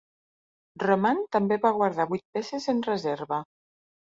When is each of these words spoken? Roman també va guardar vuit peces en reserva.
Roman 0.83 1.19
també 1.35 1.59
va 1.67 1.73
guardar 1.81 2.09
vuit 2.15 2.25
peces 2.39 2.69
en 2.75 2.83
reserva. 2.89 3.43